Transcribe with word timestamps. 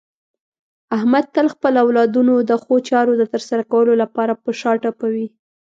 احمد 0.97 1.25
تل 1.35 1.47
خپل 1.55 1.73
اولادونو 1.83 2.33
د 2.49 2.51
ښو 2.63 2.75
چارو 2.89 3.13
د 3.17 3.23
ترسره 3.33 3.63
کولو 3.71 3.93
لپاره 4.01 4.33
په 4.43 4.49
شا 4.59 4.71
ټپوي. 4.83 5.27